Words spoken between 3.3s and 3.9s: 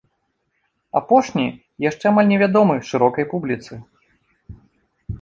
публіцы.